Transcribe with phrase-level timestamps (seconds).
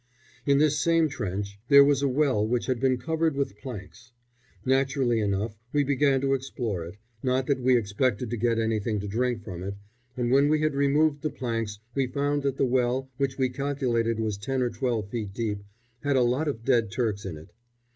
[0.47, 4.13] In this same trench there was a well which had been covered with planks.
[4.65, 9.07] Naturally enough we began to explore it, not that we expected to get anything to
[9.07, 9.75] drink from it,
[10.17, 14.19] and when we had removed the planks we found that the well, which we calculated
[14.19, 15.61] was ten or twelve feet deep,
[15.99, 17.51] had a lot of dead Turks in it.